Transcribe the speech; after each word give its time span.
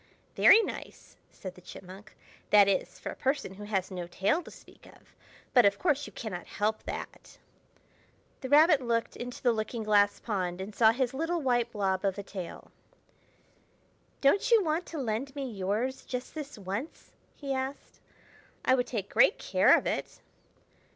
"Very 0.35 0.63
nice!" 0.63 1.15
said 1.29 1.53
the 1.53 1.61
Chipmunk; 1.61 2.15
"that 2.49 2.67
is, 2.67 2.97
for 2.97 3.11
a 3.11 3.15
person 3.15 3.53
who 3.53 3.65
has 3.65 3.91
no 3.91 4.07
tail 4.07 4.41
to 4.41 4.49
speak 4.49 4.87
of. 4.87 5.13
But, 5.53 5.63
of 5.63 5.77
course, 5.77 6.07
you 6.07 6.13
cannot 6.13 6.47
help 6.47 6.81
that." 6.85 7.37
The 8.39 8.49
Rabbit 8.49 8.81
looked 8.81 9.15
into 9.15 9.43
the 9.43 9.51
looking 9.51 9.83
glass 9.83 10.19
pond 10.19 10.59
and 10.59 10.73
saw 10.73 10.89
his 10.91 11.13
little 11.13 11.39
white 11.39 11.71
blob 11.71 12.03
of 12.03 12.17
a 12.17 12.23
tail. 12.23 12.71
"Don't 14.21 14.49
you 14.49 14.63
want 14.63 14.87
to 14.87 14.97
lend 14.97 15.35
me 15.35 15.47
yours, 15.47 16.03
just 16.03 16.33
this 16.33 16.57
once?" 16.57 17.11
he 17.35 17.53
asked. 17.53 17.99
"I 18.65 18.73
would 18.73 18.87
take 18.87 19.07
great 19.07 19.37
care 19.37 19.77
of 19.77 19.85
it!" 19.85 20.19